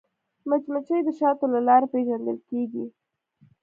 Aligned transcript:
مچمچۍ 0.49 0.99
د 1.05 1.09
شاتو 1.19 1.45
له 1.53 1.59
لارې 1.67 1.87
پیژندل 1.93 2.37
کېږي 2.49 2.85